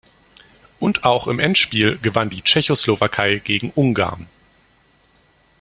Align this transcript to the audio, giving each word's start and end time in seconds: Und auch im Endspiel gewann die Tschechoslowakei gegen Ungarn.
Und 0.79 1.03
auch 1.03 1.27
im 1.27 1.37
Endspiel 1.39 1.99
gewann 2.01 2.31
die 2.31 2.41
Tschechoslowakei 2.41 3.35
gegen 3.37 3.69
Ungarn. 3.75 4.25